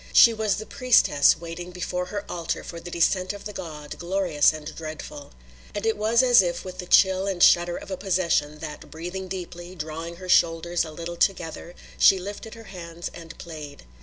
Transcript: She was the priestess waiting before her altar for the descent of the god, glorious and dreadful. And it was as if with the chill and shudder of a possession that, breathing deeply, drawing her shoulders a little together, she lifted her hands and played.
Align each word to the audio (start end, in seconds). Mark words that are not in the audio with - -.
She 0.13 0.33
was 0.33 0.55
the 0.55 0.65
priestess 0.65 1.37
waiting 1.37 1.69
before 1.69 2.07
her 2.07 2.25
altar 2.27 2.63
for 2.63 2.79
the 2.79 2.89
descent 2.89 3.33
of 3.33 3.45
the 3.45 3.53
god, 3.53 3.99
glorious 3.99 4.51
and 4.51 4.73
dreadful. 4.73 5.31
And 5.75 5.85
it 5.85 5.95
was 5.95 6.23
as 6.23 6.41
if 6.41 6.65
with 6.65 6.79
the 6.79 6.87
chill 6.87 7.27
and 7.27 7.43
shudder 7.43 7.77
of 7.77 7.91
a 7.91 7.97
possession 7.97 8.57
that, 8.57 8.89
breathing 8.89 9.27
deeply, 9.27 9.75
drawing 9.75 10.15
her 10.15 10.27
shoulders 10.27 10.83
a 10.83 10.89
little 10.89 11.17
together, 11.17 11.75
she 11.99 12.17
lifted 12.17 12.55
her 12.55 12.63
hands 12.63 13.11
and 13.13 13.37
played. 13.37 13.83